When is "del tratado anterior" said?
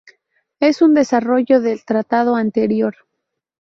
1.61-2.95